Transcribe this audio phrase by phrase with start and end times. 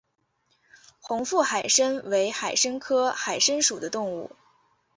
[0.99, 4.31] 红腹海参为海参科海参属的动物。